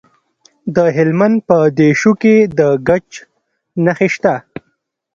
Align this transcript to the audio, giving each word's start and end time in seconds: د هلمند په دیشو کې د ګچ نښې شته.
د 0.75 0.77
هلمند 0.97 1.37
په 1.47 1.57
دیشو 1.77 2.11
کې 2.21 2.35
د 2.57 2.59
ګچ 2.87 3.09
نښې 3.85 4.09
شته. 4.15 4.35